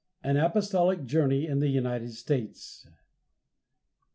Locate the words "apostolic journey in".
0.35-1.59